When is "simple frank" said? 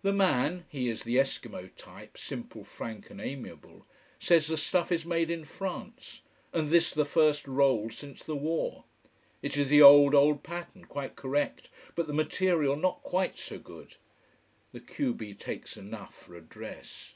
2.16-3.10